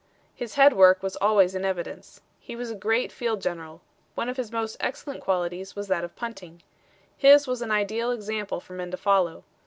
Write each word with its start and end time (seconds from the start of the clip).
His 0.33 0.55
head 0.55 0.73
work 0.73 1.03
was 1.03 1.15
always 1.17 1.53
in 1.53 1.63
evidence. 1.63 2.21
He 2.39 2.55
was 2.55 2.71
a 2.71 2.75
great 2.75 3.11
field 3.11 3.39
general; 3.39 3.81
one 4.15 4.29
of 4.29 4.37
his 4.37 4.51
most 4.51 4.75
excellent 4.79 5.21
qualities 5.21 5.75
was 5.75 5.89
that 5.89 6.03
of 6.03 6.15
punting. 6.15 6.63
His 7.15 7.45
was 7.45 7.61
an 7.61 7.69
ideal 7.69 8.09
example 8.09 8.59
for 8.59 8.73
men 8.73 8.89
to 8.89 8.97
follow. 8.97 9.43